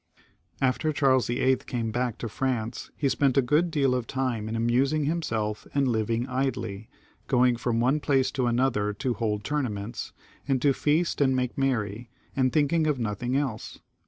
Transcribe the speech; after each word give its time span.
After 0.59 0.91
Charles 0.91 1.27
YIII. 1.29 1.63
came 1.67 1.91
back 1.91 2.17
to 2.17 2.27
France 2.27 2.89
he 2.95 3.07
spent 3.07 3.37
a 3.37 3.41
good 3.43 3.69
deal 3.69 3.93
of 3.93 4.07
time 4.07 4.49
in 4.49 4.55
amusing 4.55 5.03
himself 5.03 5.67
and 5.75 5.85
Kving 5.85 6.27
idly, 6.27 6.89
going 7.27 7.55
from 7.55 7.79
one 7.79 7.99
place 7.99 8.31
to 8.31 8.47
another 8.47 8.93
to 8.93 9.13
hold 9.13 9.43
tournaments, 9.43 10.11
and 10.47 10.59
to 10.59 10.73
feast 10.73 11.21
and 11.21 11.35
make 11.35 11.55
merry, 11.55 12.09
and 12.35 12.51
thinking 12.51 12.87
of 12.87 12.97
nothing 12.97 13.37
else. 13.37 13.77